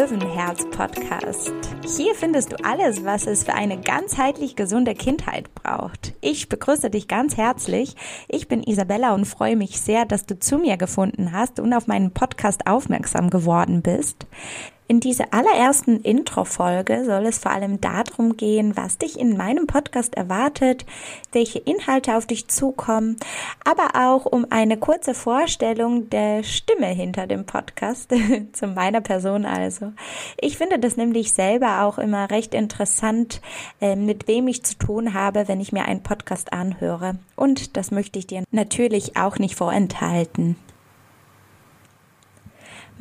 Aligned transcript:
Löwenherz 0.00 0.64
Podcast. 0.70 1.52
Hier 1.84 2.14
findest 2.14 2.52
du 2.52 2.64
alles, 2.64 3.04
was 3.04 3.26
es 3.26 3.44
für 3.44 3.52
eine 3.52 3.78
ganzheitlich 3.78 4.56
gesunde 4.56 4.94
Kindheit 4.94 5.54
braucht. 5.54 6.14
Ich 6.22 6.48
begrüße 6.48 6.88
dich 6.88 7.06
ganz 7.06 7.36
herzlich. 7.36 7.96
Ich 8.26 8.48
bin 8.48 8.62
Isabella 8.62 9.12
und 9.12 9.26
freue 9.26 9.56
mich 9.56 9.78
sehr, 9.78 10.06
dass 10.06 10.24
du 10.24 10.38
zu 10.38 10.56
mir 10.56 10.78
gefunden 10.78 11.32
hast 11.32 11.60
und 11.60 11.74
auf 11.74 11.86
meinen 11.86 12.12
Podcast 12.12 12.66
aufmerksam 12.66 13.28
geworden 13.28 13.82
bist. 13.82 14.26
In 14.90 14.98
dieser 14.98 15.32
allerersten 15.32 16.00
Intro-Folge 16.00 17.04
soll 17.04 17.26
es 17.26 17.38
vor 17.38 17.52
allem 17.52 17.80
darum 17.80 18.36
gehen, 18.36 18.76
was 18.76 18.98
dich 18.98 19.20
in 19.20 19.36
meinem 19.36 19.68
Podcast 19.68 20.16
erwartet, 20.16 20.84
welche 21.30 21.60
Inhalte 21.60 22.16
auf 22.16 22.26
dich 22.26 22.48
zukommen, 22.48 23.16
aber 23.64 23.90
auch 23.94 24.26
um 24.26 24.46
eine 24.50 24.76
kurze 24.78 25.14
Vorstellung 25.14 26.10
der 26.10 26.42
Stimme 26.42 26.88
hinter 26.88 27.28
dem 27.28 27.46
Podcast, 27.46 28.12
zu 28.52 28.66
meiner 28.66 29.00
Person 29.00 29.46
also. 29.46 29.92
Ich 30.40 30.58
finde 30.58 30.80
das 30.80 30.96
nämlich 30.96 31.30
selber 31.30 31.82
auch 31.84 31.98
immer 31.98 32.28
recht 32.28 32.52
interessant, 32.52 33.40
ähm, 33.80 34.06
mit 34.06 34.26
wem 34.26 34.48
ich 34.48 34.64
zu 34.64 34.76
tun 34.76 35.14
habe, 35.14 35.46
wenn 35.46 35.60
ich 35.60 35.70
mir 35.70 35.84
einen 35.84 36.02
Podcast 36.02 36.52
anhöre. 36.52 37.14
Und 37.36 37.76
das 37.76 37.92
möchte 37.92 38.18
ich 38.18 38.26
dir 38.26 38.42
natürlich 38.50 39.16
auch 39.16 39.38
nicht 39.38 39.54
vorenthalten. 39.54 40.56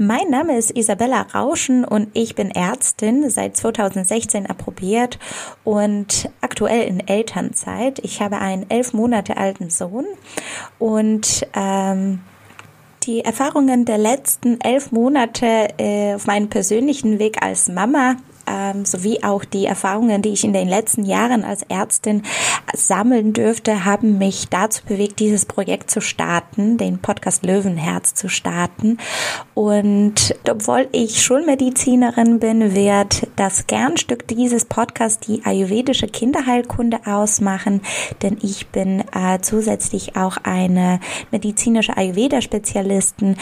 Mein 0.01 0.29
Name 0.29 0.57
ist 0.57 0.71
Isabella 0.77 1.23
Rauschen 1.23 1.83
und 1.83 2.07
ich 2.13 2.33
bin 2.33 2.51
Ärztin, 2.51 3.29
seit 3.29 3.57
2016 3.57 4.45
approbiert 4.45 5.19
und 5.65 6.29
aktuell 6.39 6.87
in 6.87 7.05
Elternzeit. 7.05 7.99
Ich 7.99 8.21
habe 8.21 8.37
einen 8.37 8.69
elf 8.69 8.93
Monate 8.93 9.35
alten 9.35 9.69
Sohn 9.69 10.05
und 10.77 11.45
ähm, 11.53 12.21
die 13.03 13.25
Erfahrungen 13.25 13.83
der 13.83 13.97
letzten 13.97 14.61
elf 14.61 14.93
Monate 14.93 15.67
äh, 15.77 16.13
auf 16.13 16.27
meinem 16.27 16.47
persönlichen 16.47 17.19
Weg 17.19 17.43
als 17.43 17.67
Mama 17.67 18.15
ähm, 18.49 18.85
sowie 18.85 19.23
auch 19.23 19.45
die 19.45 19.65
Erfahrungen, 19.65 20.21
die 20.21 20.29
ich 20.29 20.43
in 20.43 20.53
den 20.53 20.67
letzten 20.67 21.05
Jahren 21.05 21.43
als 21.43 21.63
Ärztin 21.63 22.23
sammeln 22.73 23.33
dürfte, 23.33 23.85
haben 23.85 24.17
mich 24.17 24.49
dazu 24.49 24.83
bewegt, 24.85 25.19
dieses 25.19 25.45
Projekt 25.45 25.91
zu 25.91 26.01
starten, 26.01 26.77
den 26.77 26.99
Podcast 26.99 27.45
Löwenherz 27.45 28.13
zu 28.13 28.29
starten. 28.29 28.97
Und 29.53 30.35
obwohl 30.49 30.87
ich 30.91 31.21
Schulmedizinerin 31.21 32.39
bin, 32.39 32.75
wird 32.75 33.27
das 33.35 33.67
Kernstück 33.67 34.27
dieses 34.27 34.65
Podcasts 34.65 35.19
die 35.27 35.43
ayurvedische 35.45 36.07
Kinderheilkunde 36.07 36.99
ausmachen, 37.05 37.81
denn 38.21 38.37
ich 38.41 38.67
bin 38.67 39.01
äh, 39.13 39.39
zusätzlich 39.41 40.15
auch 40.15 40.37
eine 40.43 40.99
medizinische 41.31 41.95
Ayurveda-Spezialistin 41.95 43.35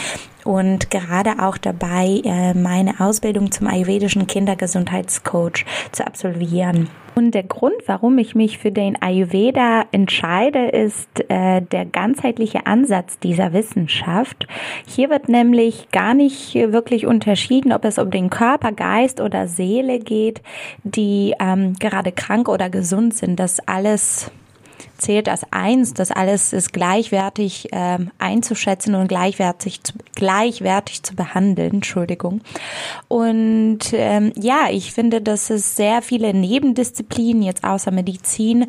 und 0.47 0.89
gerade 0.89 1.39
auch 1.39 1.57
dabei, 1.57 2.21
äh, 2.23 2.53
meine 2.53 3.01
Ausbildung 3.01 3.51
zum 3.51 3.67
ayurvedischen 3.67 4.27
Kindergesundheitscoach 4.27 5.65
zu 5.91 6.07
absolvieren. 6.07 6.87
Und 7.15 7.31
der 7.31 7.43
Grund, 7.43 7.75
warum 7.85 8.17
ich 8.17 8.33
mich 8.33 8.57
für 8.57 8.71
den 8.71 9.01
Ayurveda 9.01 9.85
entscheide, 9.91 10.67
ist 10.69 11.29
äh, 11.29 11.61
der 11.61 11.85
ganzheitliche 11.85 12.65
Ansatz 12.65 13.19
dieser 13.19 13.51
Wissenschaft. 13.51 14.47
Hier 14.87 15.09
wird 15.09 15.27
nämlich 15.27 15.89
gar 15.91 16.13
nicht 16.13 16.55
wirklich 16.55 17.05
unterschieden, 17.05 17.73
ob 17.73 17.83
es 17.83 17.97
um 17.97 18.09
den 18.09 18.29
Körper, 18.29 18.71
Geist 18.71 19.19
oder 19.19 19.47
Seele 19.47 19.99
geht, 19.99 20.41
die 20.83 21.33
ähm, 21.41 21.73
gerade 21.73 22.13
krank 22.13 22.47
oder 22.47 22.69
gesund 22.69 23.15
sind. 23.15 23.37
Das 23.37 23.59
alles 23.67 24.31
zählt 24.97 25.29
als 25.29 25.41
eins. 25.51 25.93
Das 25.93 26.11
alles 26.11 26.53
ist 26.53 26.73
gleichwertig 26.73 27.69
ähm, 27.71 28.11
einzuschätzen 28.19 28.95
und 28.95 29.07
gleichwertig 29.07 29.83
zu, 29.83 29.93
gleichwertig 30.15 31.03
zu 31.03 31.15
behandeln. 31.15 31.75
Entschuldigung. 31.75 32.41
Und 33.07 33.79
ähm, 33.93 34.33
ja, 34.35 34.67
ich 34.69 34.93
finde, 34.93 35.21
dass 35.21 35.49
es 35.49 35.75
sehr 35.75 36.01
viele 36.01 36.33
Nebendisziplinen 36.33 37.41
jetzt 37.41 37.63
außer 37.63 37.91
Medizin 37.91 38.67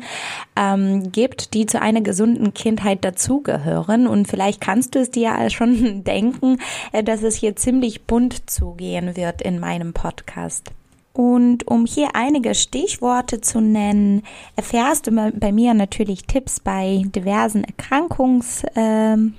ähm, 0.55 1.11
gibt, 1.11 1.53
die 1.53 1.65
zu 1.65 1.81
einer 1.81 2.01
gesunden 2.01 2.53
Kindheit 2.53 3.03
dazugehören. 3.03 4.07
Und 4.07 4.27
vielleicht 4.27 4.61
kannst 4.61 4.95
du 4.95 4.99
es 4.99 5.11
dir 5.11 5.49
schon 5.49 6.03
denken, 6.03 6.57
äh, 6.91 7.03
dass 7.03 7.23
es 7.23 7.35
hier 7.35 7.55
ziemlich 7.55 8.05
bunt 8.05 8.49
zugehen 8.49 9.15
wird 9.15 9.41
in 9.41 9.59
meinem 9.59 9.93
Podcast. 9.93 10.71
Und 11.19 11.67
um 11.67 11.85
hier 11.85 12.11
einige 12.13 12.55
Stichworte 12.55 13.41
zu 13.41 13.59
nennen, 13.59 14.23
erfährst 14.55 15.05
du 15.05 15.11
bei 15.11 15.51
mir 15.51 15.73
natürlich 15.73 16.23
Tipps 16.23 16.61
bei 16.61 17.03
diversen 17.13 17.65
Erkrankungsbildern. 17.65 19.33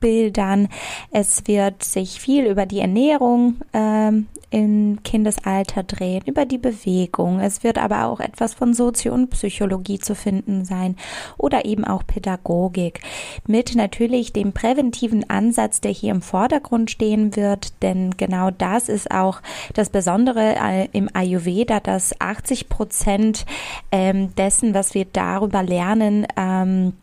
Ähm, 0.00 0.68
es 1.10 1.44
wird 1.48 1.82
sich 1.82 2.20
viel 2.20 2.44
über 2.44 2.66
die 2.66 2.78
Ernährung 2.78 3.56
ähm, 3.72 4.28
im 4.50 5.02
Kindesalter 5.02 5.82
drehen, 5.82 6.22
über 6.26 6.44
die 6.44 6.58
Bewegung. 6.58 7.40
Es 7.40 7.62
wird 7.62 7.78
aber 7.78 8.06
auch 8.06 8.20
etwas 8.20 8.54
von 8.54 8.74
Sozio- 8.74 9.12
und 9.12 9.30
Psychologie 9.30 9.98
zu 9.98 10.14
finden 10.14 10.64
sein 10.64 10.96
oder 11.36 11.64
eben 11.64 11.84
auch 11.84 12.06
Pädagogik. 12.06 13.00
Mit 13.46 13.74
natürlich 13.74 14.32
dem 14.32 14.52
präventiven 14.52 15.28
Ansatz, 15.28 15.80
der 15.80 15.92
hier 15.92 16.12
im 16.12 16.22
Vordergrund 16.22 16.90
stehen 16.90 17.36
wird, 17.36 17.82
denn 17.82 18.12
genau 18.16 18.50
das 18.50 18.88
ist 18.88 19.10
auch 19.10 19.40
das 19.74 19.90
Besondere 19.90 20.56
äh, 20.56 20.88
im 20.92 21.08
Ayurveda, 21.12 21.80
dass 21.80 22.20
80 22.20 22.68
Prozent 22.68 23.46
ähm, 23.92 24.34
dessen, 24.34 24.74
was 24.74 24.94
wir 24.94 25.04
darüber 25.04 25.62
lernen, 25.62 26.26
ähm, 26.36 26.94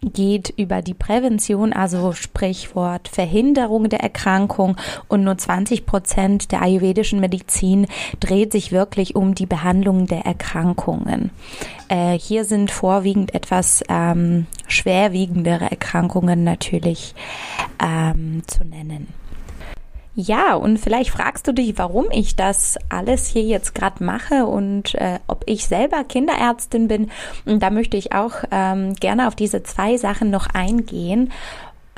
geht 0.00 0.50
über 0.56 0.80
die 0.82 0.94
Prävention, 0.94 1.72
also 1.72 2.12
Sprichwort 2.12 3.08
Verhinderung 3.08 3.88
der 3.88 4.00
Erkrankung 4.00 4.76
und 5.08 5.24
nur 5.24 5.36
20 5.36 5.86
Prozent 5.86 6.52
der 6.52 6.62
ayurvedischen 6.62 7.20
Medizin 7.20 7.86
dreht 8.20 8.52
sich 8.52 8.70
wirklich 8.70 9.16
um 9.16 9.34
die 9.34 9.46
Behandlung 9.46 10.06
der 10.06 10.24
Erkrankungen. 10.24 11.30
Äh, 11.88 12.18
hier 12.18 12.44
sind 12.44 12.70
vorwiegend 12.70 13.34
etwas 13.34 13.82
ähm, 13.88 14.46
schwerwiegendere 14.68 15.70
Erkrankungen 15.70 16.44
natürlich 16.44 17.14
ähm, 17.82 18.42
zu 18.46 18.64
nennen. 18.64 19.08
Ja, 20.14 20.54
und 20.54 20.78
vielleicht 20.78 21.10
fragst 21.10 21.46
du 21.46 21.52
dich, 21.52 21.78
warum 21.78 22.06
ich 22.10 22.34
das 22.34 22.76
alles 22.88 23.26
hier 23.26 23.42
jetzt 23.42 23.74
gerade 23.74 24.02
mache 24.02 24.46
und 24.46 24.94
äh, 24.96 25.20
ob 25.28 25.44
ich 25.46 25.66
selber 25.66 26.02
Kinderärztin 26.02 26.88
bin. 26.88 27.10
Und 27.44 27.62
da 27.62 27.70
möchte 27.70 27.96
ich 27.96 28.12
auch 28.12 28.32
ähm, 28.50 28.94
gerne 28.94 29.28
auf 29.28 29.36
diese 29.36 29.62
zwei 29.62 29.96
Sachen 29.96 30.30
noch 30.30 30.48
eingehen. 30.52 31.30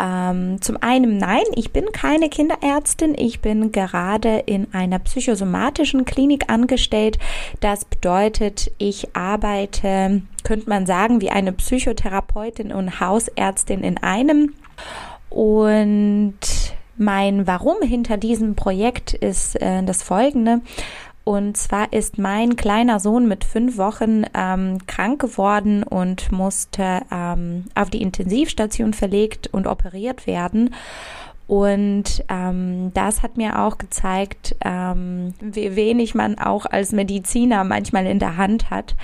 Ähm, 0.01 0.63
zum 0.63 0.79
einen, 0.81 1.19
nein, 1.19 1.45
ich 1.55 1.73
bin 1.73 1.93
keine 1.93 2.31
Kinderärztin. 2.31 3.15
Ich 3.19 3.41
bin 3.41 3.71
gerade 3.71 4.39
in 4.47 4.73
einer 4.73 4.99
psychosomatischen 4.99 6.05
Klinik 6.05 6.51
angestellt. 6.51 7.19
Das 7.61 7.85
bedeutet, 7.85 8.71
ich 8.79 9.15
arbeite, 9.15 10.23
könnte 10.43 10.69
man 10.69 10.87
sagen, 10.87 11.21
wie 11.21 11.31
eine 11.31 11.53
Psychotherapeutin 11.53 12.73
und 12.73 13.01
Hausärztin 13.01 13.83
in 13.83 13.99
einem. 13.99 14.55
Und 15.29 16.39
mein 16.97 17.47
Warum 17.47 17.77
hinter 17.83 18.17
diesem 18.17 18.55
Projekt 18.55 19.15
ist 19.15 19.61
äh, 19.61 19.83
das 19.83 20.03
folgende. 20.03 20.61
Und 21.25 21.57
zwar 21.57 21.93
ist 21.93 22.19
mein 22.19 22.57
kleiner 22.57 22.99
Sohn 22.99 23.29
mit 23.29 23.45
fünf 23.45 23.77
Wochen 23.77 24.25
ähm, 24.35 24.79
krank 24.87 25.21
geworden 25.21 25.83
und 25.83 26.33
musste 26.33 27.03
ähm, 27.13 27.67
auf 27.75 27.91
die 27.91 28.03
Intensivstation 28.03 28.95
verlegt 28.95 29.49
und 29.53 29.67
operiert 29.67 30.27
werden. 30.27 30.75
Und 31.47 32.25
ähm, 32.29 32.93
das 32.95 33.23
hat 33.23 33.37
mir 33.37 33.59
auch 33.61 33.77
gezeigt, 33.77 34.55
ähm, 34.65 35.35
wie 35.41 35.75
wenig 35.75 36.15
man 36.15 36.39
auch 36.39 36.65
als 36.65 36.93
Mediziner 36.93 37.65
manchmal 37.65 38.07
in 38.07 38.21
der 38.21 38.37
Hand 38.37 38.71
hat. 38.71 38.95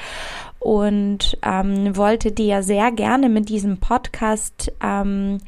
Und 0.60 1.38
ähm, 1.42 1.96
wollte 1.96 2.32
dir 2.32 2.62
sehr 2.62 2.92
gerne 2.92 3.28
mit 3.28 3.48
diesem 3.48 3.78
Podcast 3.78 4.72
ähm, 4.82 5.38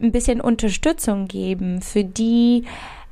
ein 0.00 0.12
bisschen 0.12 0.40
Unterstützung 0.40 1.28
geben 1.28 1.82
für 1.82 2.04
die 2.04 2.64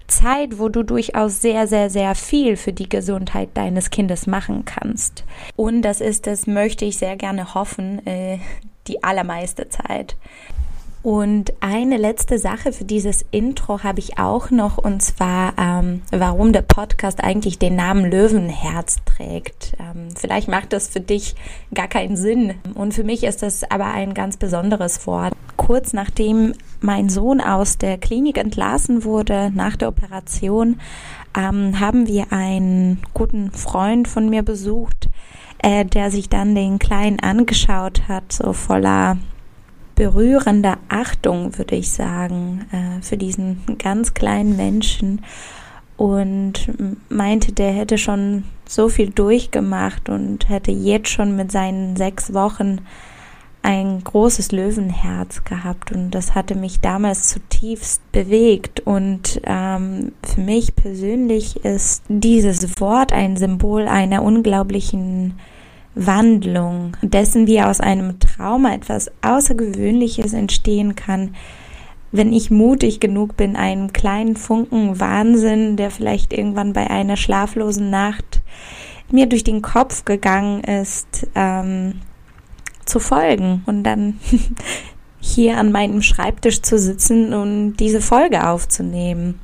Zeit, 0.07 0.59
wo 0.59 0.69
du 0.69 0.83
durchaus 0.83 1.41
sehr, 1.41 1.67
sehr, 1.67 1.91
sehr 1.91 2.15
viel 2.15 2.57
für 2.57 2.73
die 2.73 2.89
Gesundheit 2.89 3.51
deines 3.55 3.91
Kindes 3.91 4.27
machen 4.27 4.65
kannst. 4.65 5.25
Und 5.55 5.83
das 5.83 6.01
ist, 6.01 6.27
das 6.27 6.47
möchte 6.47 6.85
ich 6.85 6.97
sehr 6.97 7.17
gerne 7.17 7.55
hoffen, 7.55 8.05
äh, 8.07 8.39
die 8.87 9.05
allermeiste 9.05 9.69
Zeit. 9.69 10.17
Und 11.09 11.55
eine 11.61 11.97
letzte 11.97 12.39
Sache 12.39 12.71
für 12.71 12.85
dieses 12.85 13.25
Intro 13.31 13.83
habe 13.83 13.99
ich 13.99 14.19
auch 14.19 14.51
noch, 14.51 14.77
und 14.77 15.01
zwar, 15.01 15.55
ähm, 15.57 16.03
warum 16.11 16.53
der 16.53 16.61
Podcast 16.61 17.25
eigentlich 17.25 17.59
den 17.59 17.77
Namen 17.77 18.11
Löwenherz 18.11 18.99
trägt. 19.07 19.73
Ähm, 19.81 20.09
vielleicht 20.15 20.49
macht 20.49 20.75
das 20.75 20.89
für 20.89 21.01
dich 21.01 21.35
gar 21.73 21.89
keinen 21.89 22.19
Sinn. 22.19 22.57
Und 22.75 22.93
für 22.93 23.05
mich 23.05 23.25
ist 23.25 23.43
das 23.43 23.65
aber 23.71 23.87
ein 23.87 24.13
ganz 24.13 24.37
besonderes 24.37 25.07
Wort. 25.07 25.33
Kurz 25.57 25.95
nachdem 25.95 26.53
mein 26.83 27.09
Sohn 27.09 27.41
aus 27.41 27.79
der 27.79 27.97
Klinik 27.97 28.37
entlassen 28.37 29.03
wurde, 29.03 29.51
nach 29.55 29.77
der 29.77 29.89
Operation, 29.89 30.79
ähm, 31.35 31.81
haben 31.81 32.07
wir 32.07 32.35
einen 32.35 33.01
guten 33.15 33.51
Freund 33.51 34.09
von 34.09 34.29
mir 34.29 34.43
besucht, 34.43 35.09
äh, 35.63 35.87
der 35.87 36.11
sich 36.11 36.29
dann 36.29 36.55
den 36.55 36.79
Kleinen 36.79 37.19
angeschaut 37.19 38.09
hat, 38.09 38.31
so 38.31 38.53
voller 38.53 39.17
berührender 39.99 40.79
Achtung, 40.89 41.59
würde 41.59 41.75
ich 41.75 41.91
sagen, 41.91 42.65
äh, 42.71 43.03
für 43.03 43.17
diesen 43.17 43.61
ganz 43.79 44.15
kleinen 44.15 44.57
Menschen. 44.57 45.23
und 45.97 46.71
meinte, 47.09 47.51
der 47.51 47.73
hätte 47.73 47.99
schon 47.99 48.45
so 48.69 48.89
viel 48.89 49.11
durchgemacht 49.11 50.09
und 50.09 50.49
hätte 50.49 50.71
jetzt 50.71 51.09
schon 51.09 51.35
mit 51.35 51.51
seinen 51.51 51.97
sechs 51.97 52.33
Wochen 52.33 52.83
ein 53.63 54.05
großes 54.05 54.53
Löwenherz 54.53 55.43
gehabt 55.43 55.91
und 55.91 56.13
das 56.13 56.37
hatte 56.37 56.55
mich 56.55 56.79
damals 56.79 57.27
zutiefst 57.29 58.01
bewegt 58.13 58.79
und 58.79 59.41
ähm, 59.43 60.13
für 60.23 60.41
mich 60.41 60.77
persönlich 60.77 61.65
ist 61.65 62.05
dieses 62.09 62.81
Wort 62.81 63.13
ein 63.13 63.37
Symbol 63.37 63.89
einer 63.89 64.23
unglaublichen 64.23 65.35
Wandlung, 65.99 66.97
dessen 67.03 67.47
wie 67.47 67.61
aus 67.61 67.81
einem 67.81 68.21
Trauma 68.21 68.73
etwas 68.73 69.11
Außergewöhnliches 69.23 70.33
entstehen 70.33 70.95
kann, 70.95 71.35
wenn 72.13 72.33
ich 72.33 72.51
mutig 72.51 73.01
genug 73.01 73.37
bin, 73.37 73.57
einen 73.57 73.93
kleinen 73.93 74.37
Funken 74.37 75.01
Wahnsinn, 75.01 75.77
der 75.77 75.91
vielleicht 75.91 76.33
irgendwann 76.33 76.73
bei 76.73 76.89
einer 76.89 77.17
schlaflosen 77.17 77.91
Nacht 77.91 78.41
mir 79.11 79.27
durch 79.27 79.45
den 79.45 79.61
Kopf 79.61 80.05
gegangen 80.05 80.63
ist, 80.63 81.27
ähm, 81.35 82.01
zu 82.85 83.01
folgen 83.01 83.63
und 83.67 83.83
dann 83.83 84.21
hier 85.21 85.59
an 85.59 85.73
meinem 85.73 86.01
Schreibtisch 86.01 86.63
zu 86.63 86.79
sitzen 86.79 87.35
und 87.35 87.77
diese 87.77 88.01
Folge 88.01 88.47
aufzunehmen. 88.47 89.41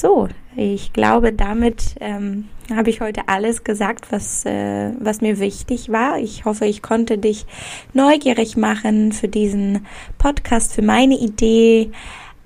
So, 0.00 0.28
ich 0.54 0.92
glaube, 0.92 1.32
damit 1.32 1.96
ähm, 1.98 2.44
habe 2.72 2.88
ich 2.88 3.00
heute 3.00 3.22
alles 3.26 3.64
gesagt, 3.64 4.12
was, 4.12 4.44
äh, 4.44 4.92
was 5.00 5.20
mir 5.20 5.40
wichtig 5.40 5.90
war. 5.90 6.18
Ich 6.18 6.44
hoffe, 6.44 6.66
ich 6.66 6.82
konnte 6.82 7.18
dich 7.18 7.46
neugierig 7.94 8.56
machen 8.56 9.10
für 9.10 9.26
diesen 9.26 9.86
Podcast, 10.16 10.72
für 10.72 10.82
meine 10.82 11.18
Idee. 11.18 11.90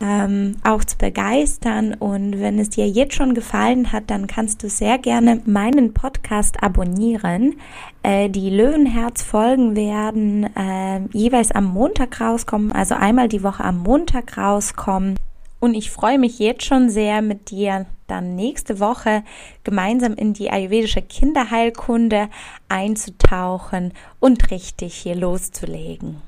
Ähm, 0.01 0.57
auch 0.65 0.83
zu 0.83 0.97
begeistern. 0.97 1.93
Und 1.93 2.41
wenn 2.41 2.59
es 2.59 2.71
dir 2.71 2.89
jetzt 2.89 3.15
schon 3.15 3.35
gefallen 3.35 3.93
hat, 3.93 4.05
dann 4.07 4.27
kannst 4.27 4.63
du 4.63 4.71
sehr 4.71 4.97
gerne 4.97 5.43
meinen 5.45 5.93
Podcast 5.93 6.63
abonnieren. 6.63 7.57
Äh, 8.03 8.31
die 8.31 8.49
Löwenherz-Folgen 8.49 9.77
werden 9.77 10.49
äh, 10.57 11.03
jeweils 11.13 11.53
am 11.53 11.67
Montag 11.67 12.19
rauskommen, 12.19 12.73
also 12.73 12.95
einmal 12.95 13.29
die 13.29 13.43
Woche 13.43 13.63
am 13.63 13.83
Montag 13.83 14.39
rauskommen. 14.39 15.17
Und 15.63 15.75
ich 15.75 15.93
freue 15.93 16.19
mich 16.19 16.41
jetzt 16.41 16.65
schon 16.65 16.91
sehr, 16.91 17.23
mit 17.23 17.53
dir 17.53 17.87
dann 18.09 18.35
nächste 18.35 18.81
Woche 18.81 19.23
gemeinsam 19.63 20.15
in 20.15 20.33
die 20.33 20.51
ayurvedische 20.51 21.03
Kinderheilkunde 21.03 22.31
einzutauchen 22.69 23.93
und 24.19 24.51
richtig 24.51 24.93
hier 24.93 25.15
loszulegen. 25.15 26.21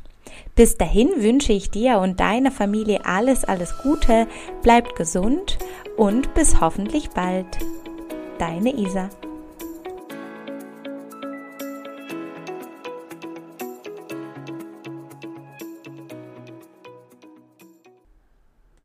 Bis 0.55 0.77
dahin 0.77 1.09
wünsche 1.17 1.53
ich 1.53 1.69
dir 1.73 1.99
und 1.99 2.21
deiner 2.21 2.53
Familie 2.53 3.05
alles, 3.07 3.45
alles 3.45 3.77
Gute, 3.83 4.29
bleibt 4.63 4.95
gesund 4.95 5.59
und 5.97 6.33
bis 6.35 6.61
hoffentlich 6.61 7.11
bald. 7.11 7.59
Deine 8.39 8.73
Isa. 8.73 9.11